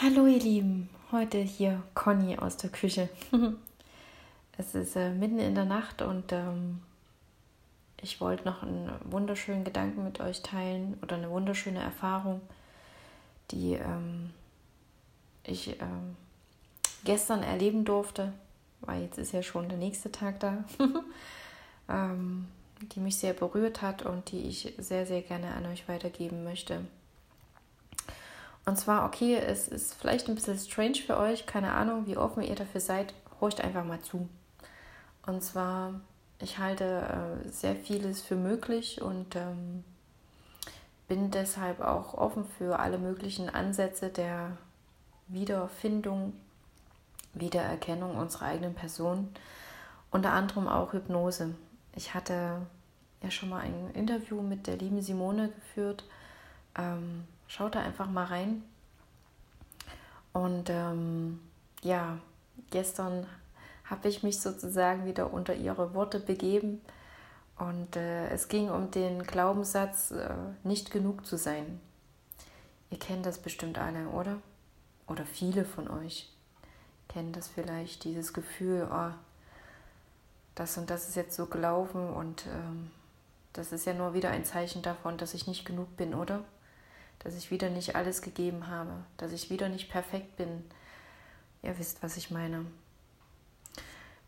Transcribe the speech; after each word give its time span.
Hallo 0.00 0.28
ihr 0.28 0.38
Lieben, 0.38 0.88
heute 1.10 1.38
hier 1.38 1.82
Conny 1.94 2.36
aus 2.38 2.56
der 2.56 2.70
Küche. 2.70 3.08
es 4.56 4.76
ist 4.76 4.94
äh, 4.94 5.10
mitten 5.10 5.40
in 5.40 5.56
der 5.56 5.64
Nacht 5.64 6.02
und 6.02 6.30
ähm, 6.30 6.82
ich 8.00 8.20
wollte 8.20 8.44
noch 8.44 8.62
einen 8.62 8.92
wunderschönen 9.06 9.64
Gedanken 9.64 10.04
mit 10.04 10.20
euch 10.20 10.42
teilen 10.42 10.96
oder 11.02 11.16
eine 11.16 11.28
wunderschöne 11.30 11.80
Erfahrung, 11.80 12.40
die 13.50 13.72
ähm, 13.72 14.30
ich 15.42 15.80
ähm, 15.80 16.14
gestern 17.02 17.42
erleben 17.42 17.84
durfte, 17.84 18.32
weil 18.82 19.02
jetzt 19.02 19.18
ist 19.18 19.32
ja 19.32 19.42
schon 19.42 19.68
der 19.68 19.78
nächste 19.78 20.12
Tag 20.12 20.38
da, 20.38 20.62
ähm, 21.88 22.46
die 22.94 23.00
mich 23.00 23.16
sehr 23.16 23.32
berührt 23.32 23.82
hat 23.82 24.02
und 24.02 24.30
die 24.30 24.42
ich 24.42 24.74
sehr, 24.78 25.06
sehr 25.06 25.22
gerne 25.22 25.54
an 25.54 25.66
euch 25.66 25.88
weitergeben 25.88 26.44
möchte. 26.44 26.82
Und 28.68 28.76
zwar, 28.76 29.06
okay, 29.06 29.34
es 29.34 29.66
ist 29.66 29.94
vielleicht 29.94 30.28
ein 30.28 30.34
bisschen 30.34 30.58
strange 30.58 30.96
für 30.96 31.16
euch, 31.16 31.46
keine 31.46 31.72
Ahnung, 31.72 32.06
wie 32.06 32.18
offen 32.18 32.42
ihr 32.42 32.54
dafür 32.54 32.82
seid, 32.82 33.14
horcht 33.40 33.62
einfach 33.62 33.82
mal 33.82 34.02
zu. 34.02 34.28
Und 35.24 35.42
zwar, 35.42 35.94
ich 36.38 36.58
halte 36.58 36.84
äh, 36.84 37.48
sehr 37.48 37.74
vieles 37.74 38.20
für 38.20 38.36
möglich 38.36 39.00
und 39.00 39.36
ähm, 39.36 39.84
bin 41.08 41.30
deshalb 41.30 41.80
auch 41.80 42.12
offen 42.12 42.44
für 42.58 42.78
alle 42.78 42.98
möglichen 42.98 43.48
Ansätze 43.48 44.10
der 44.10 44.58
Wiederfindung, 45.28 46.34
Wiedererkennung 47.32 48.18
unserer 48.18 48.48
eigenen 48.48 48.74
Person, 48.74 49.30
unter 50.10 50.34
anderem 50.34 50.68
auch 50.68 50.92
Hypnose. 50.92 51.54
Ich 51.96 52.12
hatte 52.12 52.60
ja 53.22 53.30
schon 53.30 53.48
mal 53.48 53.62
ein 53.62 53.92
Interview 53.94 54.42
mit 54.42 54.66
der 54.66 54.76
lieben 54.76 55.00
Simone 55.00 55.48
geführt. 55.48 56.04
Ähm, 56.76 57.24
Schaut 57.48 57.74
da 57.74 57.80
einfach 57.80 58.08
mal 58.08 58.26
rein. 58.26 58.62
Und 60.32 60.70
ähm, 60.70 61.40
ja, 61.82 62.18
gestern 62.70 63.26
habe 63.84 64.08
ich 64.08 64.22
mich 64.22 64.40
sozusagen 64.40 65.04
wieder 65.04 65.32
unter 65.32 65.54
ihre 65.54 65.94
Worte 65.94 66.20
begeben. 66.20 66.80
Und 67.58 67.96
äh, 67.96 68.28
es 68.28 68.46
ging 68.46 68.70
um 68.70 68.92
den 68.92 69.24
Glaubenssatz, 69.24 70.12
äh, 70.12 70.30
nicht 70.62 70.92
genug 70.92 71.26
zu 71.26 71.36
sein. 71.36 71.80
Ihr 72.90 73.00
kennt 73.00 73.26
das 73.26 73.38
bestimmt 73.38 73.78
alle, 73.78 74.08
oder? 74.10 74.36
Oder 75.08 75.26
viele 75.26 75.64
von 75.64 75.88
euch 75.88 76.30
kennen 77.08 77.32
das 77.32 77.48
vielleicht, 77.48 78.04
dieses 78.04 78.32
Gefühl, 78.32 78.86
oh, 78.90 79.10
das 80.54 80.76
und 80.78 80.90
das 80.90 81.08
ist 81.08 81.16
jetzt 81.16 81.34
so 81.34 81.46
gelaufen 81.46 82.10
und 82.10 82.46
ähm, 82.46 82.90
das 83.52 83.72
ist 83.72 83.86
ja 83.86 83.94
nur 83.94 84.14
wieder 84.14 84.30
ein 84.30 84.44
Zeichen 84.44 84.82
davon, 84.82 85.16
dass 85.16 85.34
ich 85.34 85.46
nicht 85.46 85.64
genug 85.64 85.96
bin, 85.96 86.14
oder? 86.14 86.44
Dass 87.28 87.36
ich 87.36 87.50
wieder 87.50 87.68
nicht 87.68 87.94
alles 87.94 88.22
gegeben 88.22 88.68
habe, 88.68 89.04
dass 89.18 89.32
ich 89.32 89.50
wieder 89.50 89.68
nicht 89.68 89.90
perfekt 89.90 90.38
bin. 90.38 90.64
Ihr 91.62 91.78
wisst, 91.78 92.02
was 92.02 92.16
ich 92.16 92.30
meine. 92.30 92.64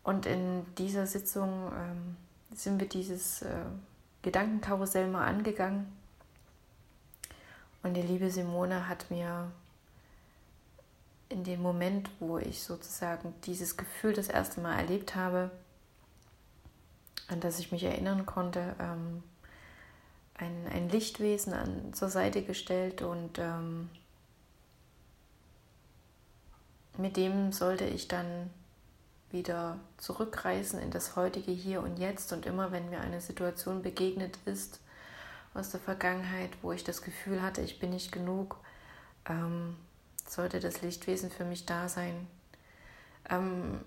Und 0.03 0.27
in 0.27 0.67
dieser 0.75 1.07
Sitzung 1.07 1.71
ähm, 1.75 2.15
sind 2.53 2.79
wir 2.79 2.87
dieses 2.87 3.41
äh, 3.41 3.65
Gedankenkarussell 4.21 5.07
mal 5.07 5.25
angegangen. 5.25 5.91
Und 7.81 7.95
die 7.95 8.03
liebe 8.03 8.29
Simone 8.29 8.87
hat 8.87 9.09
mir 9.09 9.51
in 11.29 11.43
dem 11.43 11.63
Moment, 11.63 12.11
wo 12.19 12.37
ich 12.37 12.61
sozusagen 12.61 13.33
dieses 13.45 13.77
Gefühl 13.77 14.13
das 14.13 14.27
erste 14.27 14.61
Mal 14.61 14.77
erlebt 14.77 15.15
habe, 15.15 15.49
an 17.29 17.39
das 17.39 17.57
ich 17.57 17.71
mich 17.71 17.83
erinnern 17.83 18.27
konnte, 18.27 18.75
ähm, 18.79 19.23
ein, 20.41 20.67
ein 20.73 20.89
Lichtwesen 20.89 21.53
an, 21.53 21.93
zur 21.93 22.09
Seite 22.09 22.41
gestellt 22.41 23.01
und 23.01 23.37
ähm, 23.39 23.89
mit 26.97 27.15
dem 27.15 27.51
sollte 27.51 27.85
ich 27.85 28.07
dann 28.07 28.49
wieder 29.29 29.79
zurückreisen 29.97 30.79
in 30.81 30.91
das 30.91 31.15
heutige 31.15 31.51
Hier 31.51 31.81
und 31.81 31.97
Jetzt 31.97 32.33
und 32.33 32.45
immer 32.45 32.71
wenn 32.71 32.89
mir 32.89 32.99
eine 32.99 33.21
Situation 33.21 33.81
begegnet 33.81 34.37
ist 34.45 34.81
aus 35.53 35.69
der 35.69 35.79
Vergangenheit, 35.79 36.49
wo 36.61 36.71
ich 36.71 36.83
das 36.83 37.01
Gefühl 37.01 37.41
hatte, 37.41 37.61
ich 37.61 37.79
bin 37.79 37.91
nicht 37.91 38.11
genug, 38.11 38.57
ähm, 39.29 39.77
sollte 40.27 40.59
das 40.59 40.81
Lichtwesen 40.81 41.29
für 41.29 41.45
mich 41.45 41.65
da 41.65 41.87
sein. 41.87 42.27
Ähm, 43.29 43.81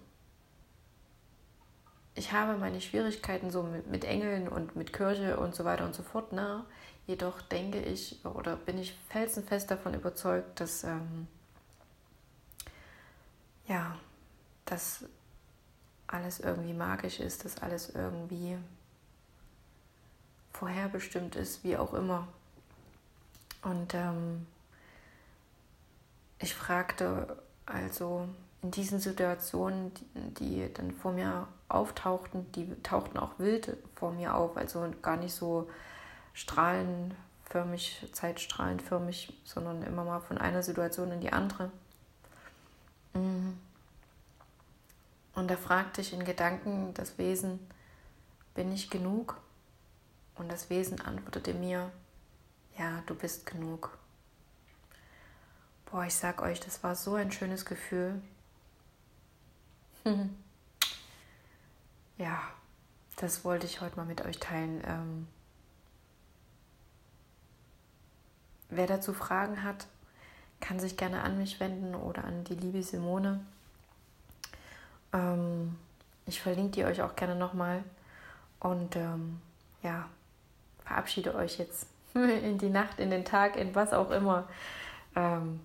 ich 2.15 2.33
habe 2.33 2.57
meine 2.57 2.81
Schwierigkeiten 2.81 3.51
so 3.51 3.63
mit, 3.63 3.89
mit 3.89 4.05
Engeln 4.05 4.49
und 4.49 4.77
mit 4.77 4.93
Kirche 4.93 5.37
und 5.37 5.55
so 5.55 5.65
weiter 5.65 5.85
und 5.85 5.95
so 5.95 6.03
fort. 6.03 6.33
Ne? 6.33 6.65
Jedoch 7.07 7.43
denke 7.43 7.81
ich 7.81 8.25
oder 8.25 8.57
bin 8.57 8.79
ich 8.79 8.95
felsenfest 9.09 9.71
davon 9.71 9.95
überzeugt, 9.95 10.61
dass 10.61 10.85
ähm, 10.85 11.27
ja, 13.67 13.97
dass 14.65 15.05
alles 16.07 16.41
irgendwie 16.41 16.75
magisch 16.75 17.19
ist, 17.19 17.45
dass 17.45 17.59
alles 17.63 17.91
irgendwie 17.91 18.57
vorherbestimmt 20.53 21.35
ist, 21.35 21.65
wie 21.65 21.77
auch 21.77 21.95
immer. 21.95 22.29
Und 23.63 23.95
ähm, 23.95 24.47
ich 26.39 26.55
fragte 26.55 27.43
also 27.67 28.29
in 28.65 28.71
diesen 28.71 28.99
Situationen, 28.99 29.93
die, 29.95 30.63
die 30.63 30.73
dann 30.73 30.91
vor 30.91 31.13
mir 31.13 31.47
auftauchten, 31.69 32.51
die 32.53 32.67
tauchten 32.83 33.19
auch 33.19 33.39
wild 33.39 33.77
vor 33.95 34.13
mir 34.13 34.35
auf, 34.35 34.57
also 34.57 34.91
gar 35.03 35.19
nicht 35.19 35.35
so 35.35 35.69
strahlenförmig, 36.33 38.09
zeitstrahlenförmig, 38.13 39.39
sondern 39.45 39.83
immer 39.83 40.05
mal 40.05 40.21
von 40.21 40.39
einer 40.39 40.63
Situation 40.63 41.13
in 41.13 41.21
die 41.21 41.31
andere. 41.31 41.71
Mhm. 43.13 43.59
Und 45.35 45.51
da 45.51 45.57
fragte 45.57 46.01
ich 46.01 46.15
in 46.15 46.25
Gedanken 46.25 46.95
das 46.95 47.19
Wesen, 47.19 47.61
bin 48.55 48.73
ich 48.73 48.89
genug? 48.89 49.37
Und 50.37 50.51
das 50.51 50.71
Wesen 50.71 51.03
antwortete 51.03 51.53
mir, 51.53 51.91
ja, 52.79 53.03
du 53.05 53.15
bist 53.15 53.45
genug. 53.45 53.99
Boah, 55.85 56.07
ich 56.07 56.15
sag 56.15 56.41
euch, 56.41 56.61
das 56.61 56.83
war 56.83 56.95
so 56.95 57.15
ein 57.15 57.31
schönes 57.31 57.67
Gefühl. 57.67 58.23
Ja, 62.19 62.41
das 63.17 63.45
wollte 63.45 63.67
ich 63.67 63.81
heute 63.81 63.97
mal 63.97 64.07
mit 64.07 64.25
euch 64.25 64.39
teilen. 64.39 64.83
Ähm, 64.87 65.27
wer 68.69 68.87
dazu 68.87 69.13
Fragen 69.15 69.63
hat, 69.63 69.87
kann 70.61 70.79
sich 70.79 70.97
gerne 70.97 71.23
an 71.23 71.39
mich 71.39 71.61
wenden 71.61 71.95
oder 71.95 72.25
an 72.25 72.45
die 72.45 72.55
liebe 72.55 72.83
Simone. 72.83 73.41
Ähm, 75.13 75.77
ich 76.27 76.41
verlinke 76.41 76.73
die 76.73 76.85
euch 76.85 77.03
auch 77.03 77.17
gerne 77.17 77.37
nochmal. 77.37 77.85
Und 78.61 78.97
ähm, 78.97 79.41
ja, 79.83 80.09
verabschiede 80.85 81.35
euch 81.35 81.59
jetzt 81.59 81.87
in 82.15 82.59
die 82.59 82.71
Nacht, 82.71 82.99
in 82.99 83.11
den 83.11 83.25
Tag, 83.25 83.57
in 83.57 83.75
was 83.75 83.93
auch 83.93 84.11
immer. 84.11 84.49
Ähm, 85.17 85.61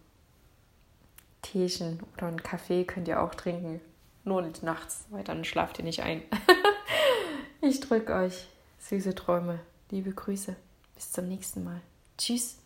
Teechen 1.41 2.03
oder 2.15 2.27
einen 2.27 2.43
Kaffee 2.43 2.83
könnt 2.83 3.07
ihr 3.07 3.21
auch 3.21 3.33
trinken. 3.33 3.81
Nur 4.29 4.43
nicht 4.43 4.61
nachts, 4.61 5.05
weil 5.09 5.23
dann 5.23 5.43
schlaft 5.43 5.79
ihr 5.79 5.83
nicht 5.83 6.03
ein. 6.03 6.21
ich 7.61 7.79
drücke 7.79 8.13
euch 8.13 8.45
süße 8.77 9.15
Träume. 9.15 9.59
Liebe 9.89 10.11
Grüße. 10.11 10.55
Bis 10.93 11.11
zum 11.11 11.27
nächsten 11.27 11.63
Mal. 11.63 11.81
Tschüss. 12.15 12.59